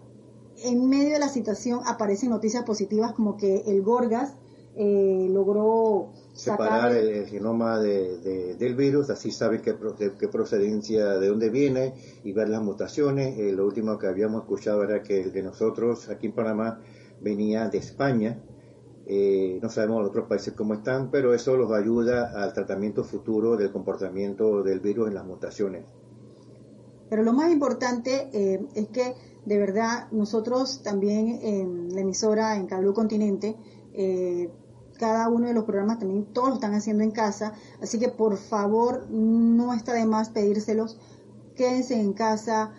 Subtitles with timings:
[0.65, 4.35] en medio de la situación aparecen noticias positivas como que el Gorgas
[4.77, 9.75] eh, logró separar el, genoma del virus, así sabe qué,
[10.19, 13.39] qué, procedencia, de dónde viene y ver las mutaciones.
[13.39, 16.81] Eh, lo último que habíamos escuchado era que el de nosotros aquí en Panamá
[17.21, 18.43] venía de España.
[19.07, 23.57] Eh, no sabemos los otros países cómo están, pero eso los ayuda al tratamiento futuro
[23.57, 25.85] del comportamiento del virus en las mutaciones.
[27.09, 29.15] Pero lo más importante es que
[29.45, 33.57] de verdad, nosotros también en la emisora, en Cable Continente,
[33.95, 34.51] eh,
[35.01, 38.37] cada uno de los programas también todos lo están haciendo en casa, así que por
[38.37, 40.99] favor no está de más pedírselos,
[41.57, 42.73] quédense en casa,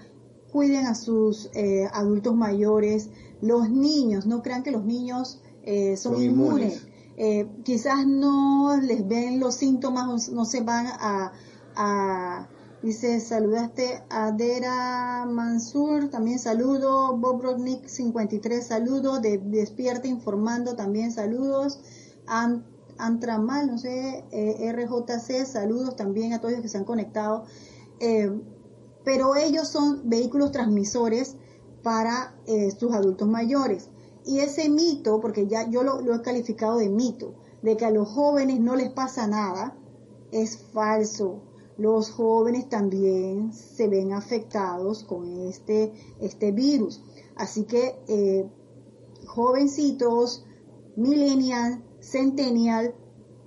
[0.51, 3.09] cuiden a sus eh, adultos mayores,
[3.41, 6.85] los niños, no crean que los niños eh, son, inmunes,
[7.63, 12.47] quizás no les ven los síntomas, no se van a
[12.81, 17.15] Dice, saludaste a Dera Mansur, también saludo.
[17.15, 19.19] Bob Rodnick 53, saludo.
[19.19, 21.79] De, Despierta Informando, también saludos.
[22.97, 27.43] Antramal, no sé, eh, RJC, saludos también a todos los que se han conectado.
[27.99, 28.31] Eh,
[29.03, 31.35] pero ellos son vehículos transmisores
[31.83, 33.89] para eh, sus adultos mayores.
[34.25, 37.91] Y ese mito, porque ya yo lo, lo he calificado de mito, de que a
[37.91, 39.75] los jóvenes no les pasa nada,
[40.31, 41.41] es falso
[41.77, 47.01] los jóvenes también se ven afectados con este, este virus.
[47.35, 48.45] Así que
[49.25, 50.45] jovencitos,
[50.95, 52.95] millennial, centennial,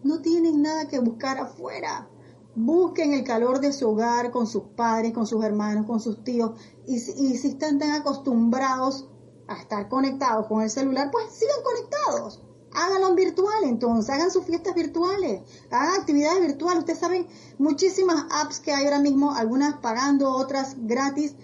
[0.03, 2.09] no tienen nada que buscar afuera.
[2.55, 6.53] Busquen el calor de su hogar con sus padres, con sus hermanos, con sus tíos.
[6.87, 9.09] Y, si están tan acostumbrados
[9.49, 12.41] a estar conectados con el celular, pues sigan conectados
[12.75, 16.81] háganlo en virtual entonces, hagan sus fiestas virtuales, hagan actividades virtuales.
[16.81, 17.27] Ustedes saben
[17.59, 21.37] muchísimas apps que hay ahora mismo, algunas pagando, otras gratis,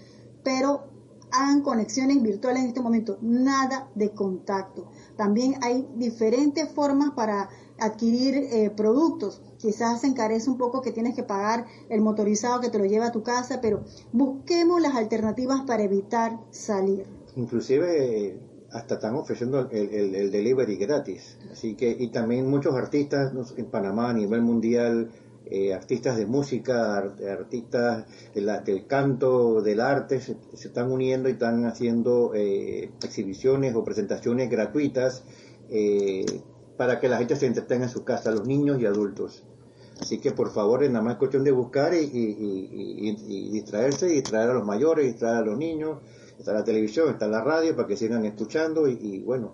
[0.43, 0.91] pero
[1.31, 4.91] hagan conexiones virtuales en este momento, nada de contacto.
[5.17, 7.49] También hay diferentes formas para
[7.79, 9.41] adquirir eh, productos.
[9.57, 13.07] Quizás se encarece un poco que tienes que pagar el motorizado que te lo lleva
[13.07, 17.05] a tu casa, pero busquemos las alternativas para evitar salir.
[17.35, 18.39] Inclusive
[18.71, 21.37] hasta están ofreciendo el, el, delivery gratis.
[21.51, 25.11] Así que, y también muchos artistas en Panamá a nivel mundial,
[25.45, 32.33] eh, artistas de música, artistas del canto, del arte, se, están uniendo y están haciendo
[32.33, 35.23] eh, exhibiciones o presentaciones gratuitas
[35.69, 36.25] eh,
[36.77, 39.43] para que la gente se entretenga en su casa, los niños y adultos.
[39.99, 44.49] Así que por favor, nada más cuestión de buscar y, y, y, distraerse y distraer
[44.49, 45.99] a los mayores, distraer a los niños
[46.41, 49.53] está la televisión, está la radio para que sigan escuchando y, bueno,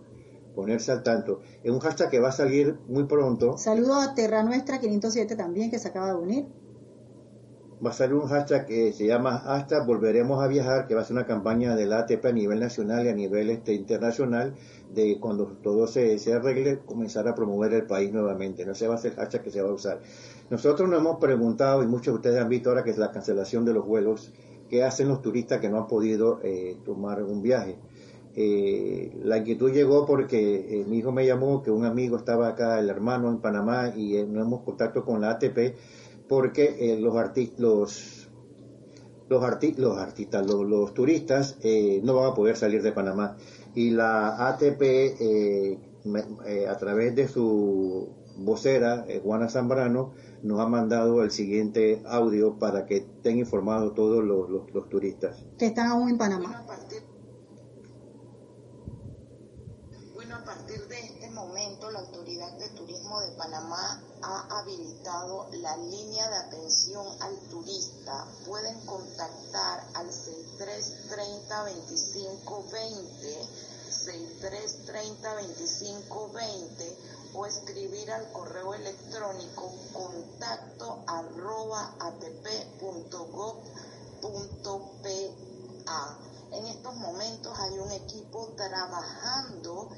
[0.58, 1.42] ponerse al tanto.
[1.64, 3.60] Es un hashtag que va a salir muy pronto.
[3.60, 6.46] Saludo a Terra Nuestra 507 también que se acaba de unir.
[7.86, 11.06] Va a salir un hashtag que se llama hasta volveremos a viajar, que va a
[11.06, 14.56] ser una campaña del ATP a nivel nacional y a nivel este, internacional,
[14.96, 18.66] de cuando todo se, se arregle, comenzar a promover el país nuevamente.
[18.66, 20.02] No se va a ser hashtag que se va a usar.
[20.50, 23.64] Nosotros nos hemos preguntado, y muchos de ustedes han visto ahora que es la cancelación
[23.64, 24.34] de los vuelos,
[24.68, 27.78] qué hacen los turistas que no han podido eh, tomar un viaje.
[28.40, 32.80] Eh, la inquietud llegó porque eh, mi hijo me llamó que un amigo estaba acá,
[32.80, 35.76] el hermano en Panamá, y no hemos contacto con la ATP
[36.28, 38.28] porque eh, los, artistas los,
[39.30, 39.42] los,
[39.78, 43.38] los artistas, los, turistas eh, no van a poder salir de Panamá.
[43.76, 45.80] Y la ATP, eh,
[46.70, 50.14] a través de su vocera, Juana Zambrano,
[50.44, 55.46] nos ha mandado el siguiente audio para que estén informados todos los, los turistas.
[55.58, 56.66] Que están aún en Panamá.
[63.38, 68.26] Panamá ha habilitado la línea de atención al turista.
[68.46, 73.48] Pueden contactar al 6330 2520,
[73.90, 76.98] 6330 2520
[77.34, 82.58] o escribir al correo electrónico contacto arroba atp.gov.pa.
[86.52, 89.90] En estos momentos hay un equipo trabajando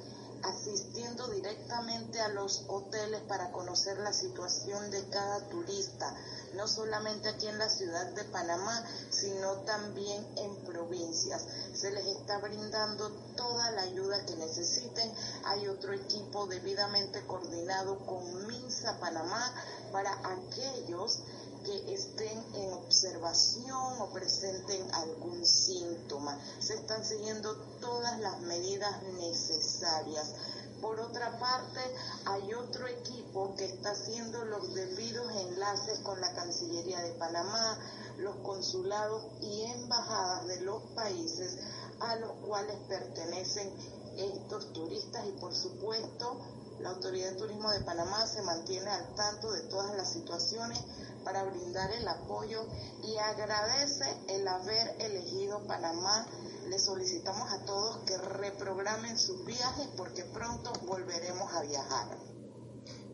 [0.43, 6.15] asistiendo directamente a los hoteles para conocer la situación de cada turista,
[6.55, 11.45] no solamente aquí en la ciudad de Panamá, sino también en provincias.
[11.73, 15.11] Se les está brindando toda la ayuda que necesiten.
[15.45, 19.53] Hay otro equipo debidamente coordinado con Minsa Panamá
[19.91, 21.19] para aquellos
[21.63, 26.37] que estén en observación o presenten algún síntoma.
[26.59, 30.33] Se están siguiendo todas las medidas necesarias.
[30.81, 31.81] Por otra parte,
[32.25, 37.77] hay otro equipo que está haciendo los debidos enlaces con la Cancillería de Panamá,
[38.17, 41.57] los consulados y embajadas de los países
[41.99, 43.73] a los cuales pertenecen
[44.17, 46.37] estos turistas y por supuesto
[46.79, 50.79] la Autoridad de Turismo de Panamá se mantiene al tanto de todas las situaciones
[51.23, 52.65] para brindar el apoyo
[53.03, 56.27] y agradece el haber elegido Panamá.
[56.67, 62.17] Le solicitamos a todos que reprogramen sus viajes porque pronto volveremos a viajar.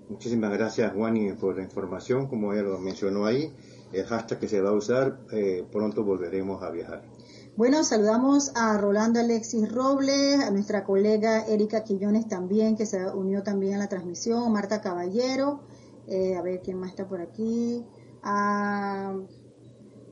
[0.09, 2.27] Muchísimas gracias, Juani, por la información.
[2.27, 3.55] Como ella lo mencionó ahí,
[3.91, 7.03] el hashtag que se va a usar, eh, pronto volveremos a viajar.
[7.57, 13.43] Bueno, saludamos a Rolando Alexis Robles, a nuestra colega Erika Quillones también, que se unió
[13.43, 15.61] también a la transmisión, Marta Caballero,
[16.07, 17.85] eh, a ver quién más está por aquí,
[18.25, 19.13] a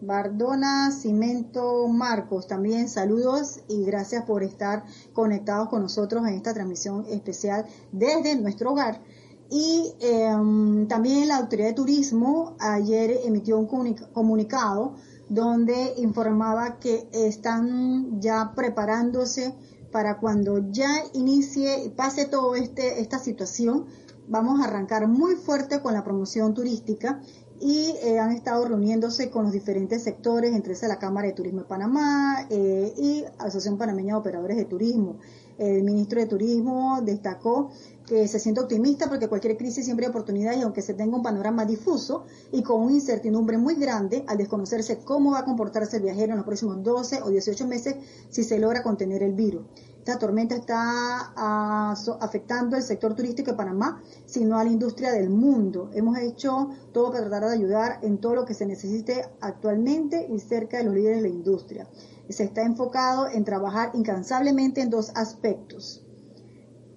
[0.01, 4.83] Bardona Cimento Marcos, también saludos y gracias por estar
[5.13, 9.01] conectados con nosotros en esta transmisión especial desde nuestro hogar.
[9.49, 13.67] Y em, también la Autoridad de Turismo ayer emitió un
[14.13, 14.95] comunicado
[15.29, 19.55] donde informaba que están ya preparándose
[19.91, 23.85] para cuando ya inicie y pase todo este esta situación,
[24.27, 27.21] vamos a arrancar muy fuerte con la promoción turística
[27.63, 31.61] y eh, han estado reuniéndose con los diferentes sectores, entre esa la Cámara de Turismo
[31.61, 35.15] de Panamá eh, y Asociación Panameña de Operadores de Turismo.
[35.57, 37.69] El ministro de Turismo destacó
[38.05, 41.23] que se siente optimista porque cualquier crisis siempre hay oportunidades y aunque se tenga un
[41.23, 46.03] panorama difuso y con una incertidumbre muy grande al desconocerse cómo va a comportarse el
[46.03, 47.95] viajero en los próximos 12 o 18 meses
[48.29, 49.63] si se logra contener el virus.
[50.05, 55.29] Esta tormenta está ah, afectando el sector turístico de Panamá, sino a la industria del
[55.29, 55.91] mundo.
[55.93, 60.41] Hemos hecho todo para tratar de ayudar en todo lo que se necesite actualmente y
[60.41, 61.87] cerca de los líderes de la industria.
[62.27, 66.05] Se está enfocado en trabajar incansablemente en dos aspectos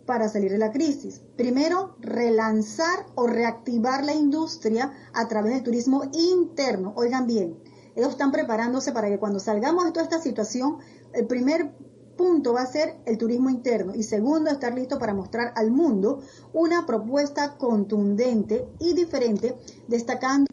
[0.05, 1.23] para salir de la crisis.
[1.37, 6.93] Primero, relanzar o reactivar la industria a través del turismo interno.
[6.96, 7.56] Oigan bien,
[7.94, 10.79] ellos están preparándose para que cuando salgamos de toda esta situación,
[11.13, 11.72] el primer
[12.17, 16.20] punto va a ser el turismo interno y segundo, estar listo para mostrar al mundo
[16.53, 19.56] una propuesta contundente y diferente,
[19.89, 20.46] destacando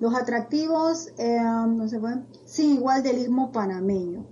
[0.00, 2.14] los atractivos eh, no se fue,
[2.44, 4.26] sin igual del istmo panameño.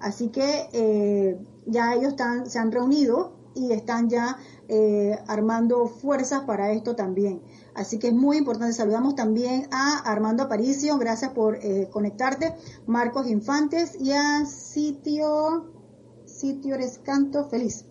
[0.00, 6.44] Así que eh, ya ellos están, se han reunido y están ya eh, armando fuerzas
[6.44, 7.42] para esto también.
[7.74, 8.72] Así que es muy importante.
[8.72, 12.54] Saludamos también a Armando Aparicio, gracias por eh, conectarte,
[12.86, 15.72] Marcos Infantes y a Sitio,
[16.24, 17.84] Sitio Rescanto Feliz.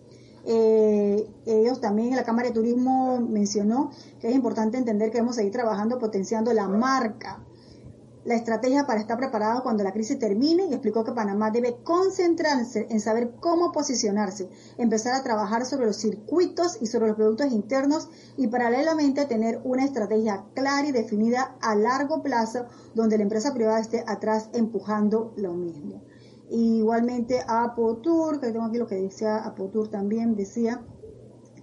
[0.46, 3.90] Eh, ellos también, la Cámara de Turismo mencionó
[4.20, 7.44] que es importante entender que debemos seguir trabajando potenciando la marca
[8.24, 12.86] la estrategia para estar preparado cuando la crisis termine y explicó que Panamá debe concentrarse
[12.88, 18.08] en saber cómo posicionarse, empezar a trabajar sobre los circuitos y sobre los productos internos
[18.36, 23.80] y paralelamente tener una estrategia clara y definida a largo plazo donde la empresa privada
[23.80, 26.02] esté atrás empujando lo mismo.
[26.48, 30.82] igualmente Apotur, que tengo aquí lo que decía Apotur también, decía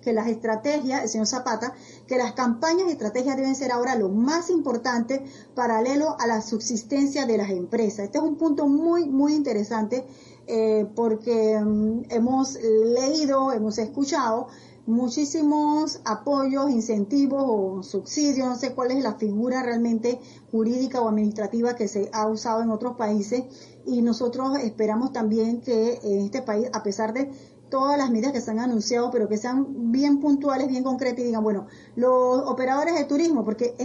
[0.02, 1.74] que las estrategias, el señor Zapata,
[2.12, 5.24] que las campañas y estrategias deben ser ahora lo más importante
[5.56, 8.00] paralelo a la subsistencia de las empresas.
[8.04, 10.06] Este es un punto muy, muy interesante
[10.46, 14.50] eh, porque mm, hemos leído, hemos escuchado
[14.86, 20.20] muchísimos apoyos, incentivos o subsidios, no sé cuál es la figura realmente
[20.52, 23.46] jurídica o administrativa que se ha usado en otros países
[23.86, 27.32] y nosotros esperamos también que en este país, a pesar de
[27.72, 31.24] todas las medidas que se han anunciado, pero que sean bien puntuales, bien concretas y
[31.24, 33.76] digan, bueno, los operadores de turismo, porque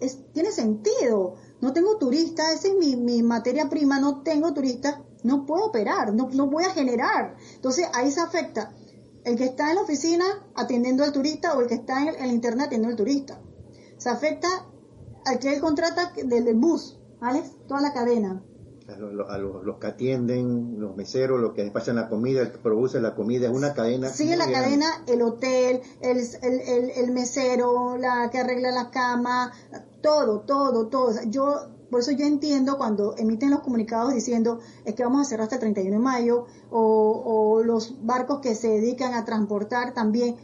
[0.00, 4.98] es, tiene sentido, no tengo turistas, esa es mi, mi materia prima, no tengo turistas,
[5.22, 7.36] no puedo operar, no, no voy a generar.
[7.54, 8.74] Entonces ahí se afecta
[9.24, 10.24] el que está en la oficina
[10.54, 13.40] atendiendo al turista o el que está en el, internet atendiendo al turista.
[13.96, 14.48] Se afecta
[15.24, 17.42] al que él contrata del, bus, ¿vale?
[17.66, 18.42] Toda la cadena.
[18.86, 23.14] A, los, que atienden, los meseros, los que despachan la comida, el que produce la
[23.14, 24.10] comida, es una cadena.
[24.10, 29.52] Sigue la cadena, el hotel, el, el, el, mesero, la que arregla la cama,
[30.02, 31.12] todo, todo, todo.
[31.28, 35.44] yo por eso yo entiendo cuando emiten los comunicados diciendo es que vamos a cerrar
[35.44, 40.34] hasta el 31 de mayo o, los barcos que se dedican a transportar también,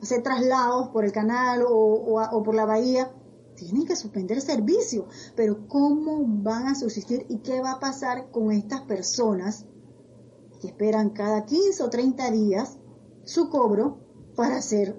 [0.00, 3.10] hacer traslados por el canal o, por la bahía,
[3.64, 5.06] tienen que suspender servicio.
[5.36, 9.66] Pero ¿cómo van a subsistir y qué va a pasar con estas personas
[10.60, 12.78] que esperan cada 15 o 30 días
[13.24, 13.98] su cobro
[14.36, 14.96] para hacer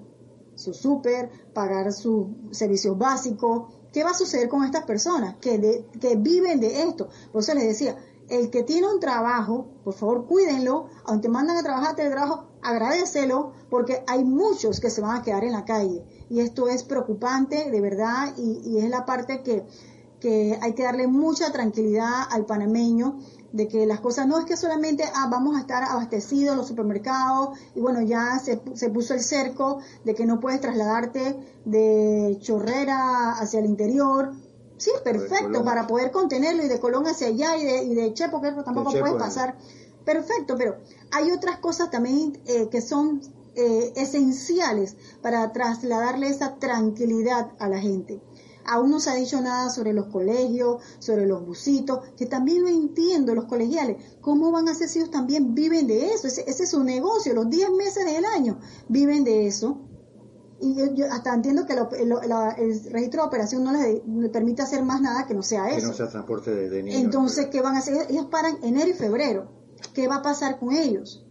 [0.54, 6.16] su súper, pagar sus servicios básicos, ¿Qué va a suceder con estas personas que, que
[6.16, 7.08] viven de esto?
[7.30, 7.96] Por eso les decía,
[8.28, 14.02] el que tiene un trabajo, por favor cuídenlo, aunque mandan a trabajar trabajo, agradecelo, porque
[14.08, 16.04] hay muchos que se van a quedar en la calle.
[16.34, 19.62] Y esto es preocupante, de verdad, y, es la parte que,
[20.18, 23.20] que hay que darle mucha tranquilidad al panameño
[23.52, 27.56] de que las cosas no es que solamente ah, vamos a estar abastecidos los supermercados
[27.76, 33.34] y bueno, ya se, se, puso el cerco de que no puedes trasladarte de Chorrera
[33.38, 34.32] hacia el interior.
[34.76, 38.40] Sí, perfecto, para poder contenerlo y de Colón hacia allá y de, y de Chepo,
[38.40, 39.56] que tampoco puedes pasar.
[40.04, 40.78] Perfecto, pero
[41.12, 43.20] hay otras cosas también eh, que son
[43.56, 48.20] eh, esenciales para trasladarle esa tranquilidad a la gente.
[48.66, 52.68] Aún no se ha dicho nada sobre los colegios, sobre los busitos, que también no
[52.68, 54.02] entiendo los colegiales.
[54.20, 56.26] ¿Cómo van a ser si ellos también viven de eso?
[56.26, 58.58] Ese, es su negocio, los 10 meses del año
[58.88, 59.78] viven de eso.
[60.60, 65.26] Y yo, hasta entiendo que el registro de operación no les, permite hacer más nada
[65.26, 65.80] que no sea eso.
[65.80, 67.02] Que no sea transporte de, niños.
[67.02, 68.06] Entonces, ¿qué van a hacer?
[68.08, 69.50] Ellos paran enero y febrero.
[69.92, 71.26] ¿Qué va a pasar con ellos?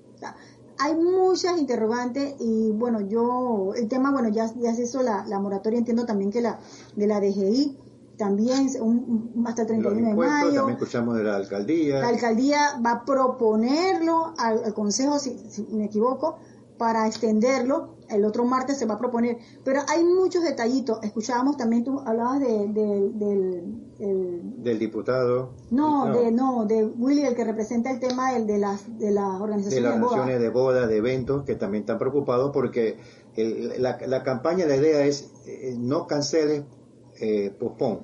[0.84, 5.40] Hay muchas interrogantes y bueno, yo, el tema, bueno, ya, ya se hizo la, la
[5.40, 6.60] moratoria, entiendo también que la
[6.98, 7.78] de la DGI,
[8.18, 10.54] también un, hasta el 31 de mayo.
[10.54, 12.00] También escuchamos de la alcaldía.
[12.00, 15.38] La alcaldía va a proponerlo al, consejo, si,
[15.72, 16.38] me equivoco,
[16.84, 17.96] para extenderlo.
[18.10, 19.38] El otro martes se va a proponer.
[19.64, 21.00] Pero hay muchos detallitos.
[21.02, 23.64] Escuchábamos también, tú hablabas de, del...
[24.62, 25.52] del diputado.
[25.72, 29.76] No, de no, de Willy, el que representa el tema de las, de las organizaciones
[29.76, 32.98] de, las organizaciones de boda, de eventos, que también están preocupados porque
[33.38, 36.64] la, la, campaña, la idea es eh, no canceles,
[37.22, 38.02] eh, pospon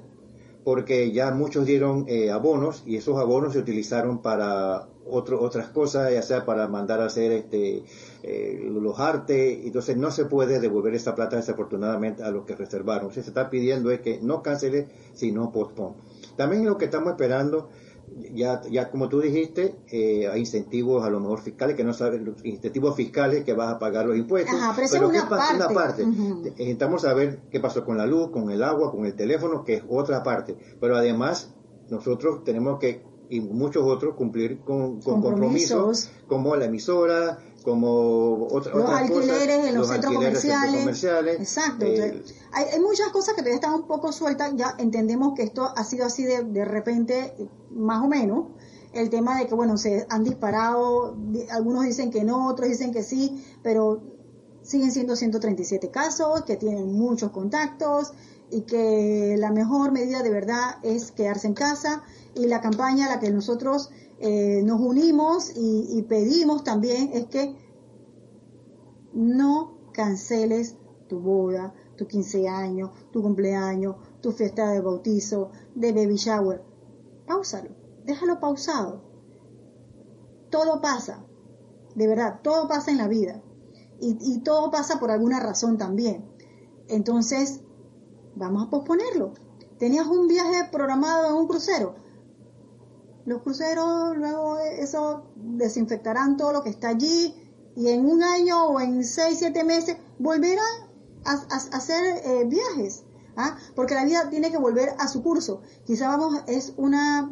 [0.63, 6.11] porque ya muchos dieron eh, abonos y esos abonos se utilizaron para otro, otras cosas,
[6.13, 7.83] ya sea para mandar a hacer este,
[8.23, 13.11] eh, los artes, entonces no se puede devolver esa plata desafortunadamente a los que reservaron.
[13.11, 15.95] Se está pidiendo es que no cancele, sino postpone.
[16.35, 17.69] También lo que estamos esperando
[18.33, 22.25] ya, ya como tú dijiste, eh, hay incentivos a lo mejor fiscales que no saben,
[22.25, 24.55] los incentivos fiscales que vas a pagar los impuestos.
[24.91, 25.55] pero, ¿qué pasa?
[25.55, 26.05] Una parte.
[26.05, 29.83] Necesitamos saber qué pasó con la luz, con el agua, con el teléfono, que es
[29.87, 30.57] otra parte.
[30.79, 31.53] Pero además,
[31.89, 36.11] nosotros tenemos que, y muchos otros, cumplir con, compromisos.
[36.27, 41.39] como la emisora, como otra, los alquileres en los, centros, comerciales.
[41.39, 41.85] Exacto.
[41.85, 44.53] Eh, hay, hay, muchas cosas que todavía están un poco sueltas.
[44.55, 47.33] Ya entendemos que esto ha sido así de, de repente,
[47.71, 48.47] más o menos.
[48.93, 51.15] El tema de que, bueno, se han disparado,
[51.51, 54.01] algunos dicen que no, otros dicen que sí, pero
[54.63, 58.13] siguen siendo 137 casos, que tienen muchos contactos
[58.51, 63.09] y que la mejor medida de verdad es quedarse en casa y la campaña a
[63.09, 63.89] la que nosotros
[64.21, 67.55] eh, nos unimos y, pedimos también es que
[69.13, 70.75] no canceles
[71.07, 76.61] tu boda, tu 15 años, tu cumpleaños, tu fiesta de bautizo, de baby shower.
[77.27, 77.69] Páusalo,
[78.03, 79.03] déjalo pausado.
[80.49, 81.25] Todo pasa,
[81.95, 83.41] de verdad, todo pasa en la vida.
[84.01, 86.25] Y, y todo pasa por alguna razón también.
[86.89, 87.61] Entonces,
[88.35, 89.33] vamos a posponerlo.
[89.77, 91.95] Tenías un viaje programado en un crucero
[93.29, 97.35] los cruceros luego eso desinfectarán todo lo que está allí
[97.75, 100.89] y en un año o en seis, siete meses volverán
[101.23, 101.33] a,
[101.77, 103.03] hacer eh, viajes,
[103.37, 103.55] ¿ah?
[103.75, 105.61] porque la vida tiene que volver a su curso.
[105.85, 107.31] Quizá vamos, es una,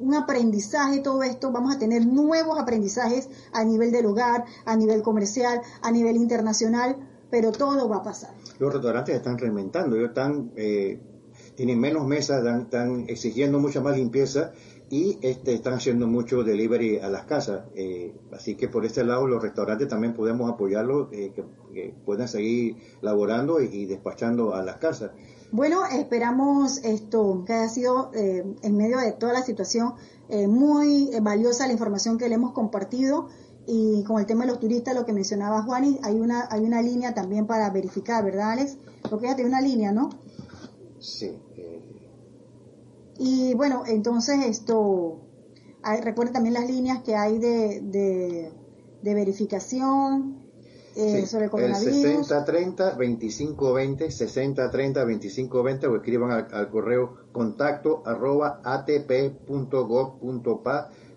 [0.00, 5.02] un aprendizaje todo esto, vamos a tener nuevos aprendizajes a nivel del hogar, a nivel
[5.02, 6.96] comercial, a nivel internacional,
[7.30, 8.34] pero todo va a pasar.
[8.58, 11.00] Los restaurantes están reinventando, ellos están, eh,
[11.54, 14.52] tienen menos mesas, están, exigiendo mucha más limpieza
[14.88, 17.64] y este, están haciendo mucho delivery a las casas.
[17.74, 21.44] Eh, así que por este lado los restaurantes también podemos apoyarlos, eh, que,
[22.06, 25.10] puedan seguir laborando y, despachando a las casas.
[25.52, 29.94] Bueno, esperamos esto que haya sido eh, en medio de toda la situación
[30.48, 33.28] muy valiosa la información que le hemos compartido
[33.66, 36.82] y con el tema de los turistas, lo que mencionaba Juanis, hay una, hay una
[36.82, 38.76] línea también para verificar, ¿verdad, Alex?
[39.08, 40.10] Porque ya tiene una línea, ¿no?
[40.98, 41.38] Sí.
[43.18, 45.20] Y bueno, entonces esto,
[46.02, 50.44] recuerden también las líneas que hay de, de, verificación
[50.96, 51.94] eh, sobre el coronavirus.
[51.94, 60.10] 6030 2520 6030 2520 o escriban al, correo contacto arroba atp.gov.pa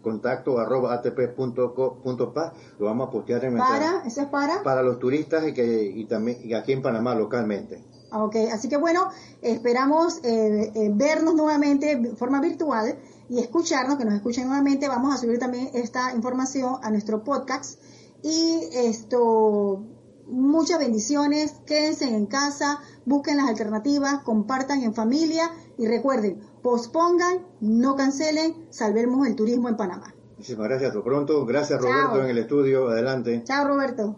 [0.01, 5.47] contacto arroba atp.gov.pa lo vamos a postear en para eso es para para los turistas
[5.47, 9.09] y que y también y aquí en Panamá localmente Ok, así que bueno,
[9.41, 12.97] esperamos eh, eh, vernos nuevamente de forma virtual
[13.29, 14.87] y escucharnos, que nos escuchen nuevamente.
[14.87, 17.79] Vamos a subir también esta información a nuestro podcast.
[18.23, 19.83] Y esto,
[20.27, 27.95] muchas bendiciones, quédense en casa, busquen las alternativas, compartan en familia y recuerden, pospongan, no
[27.95, 30.13] cancelen, salvemos el turismo en Panamá.
[30.37, 31.45] Muchísimas gracias, hasta pronto.
[31.45, 33.43] Gracias Roberto en el estudio, adelante.
[33.45, 34.15] Chao Roberto.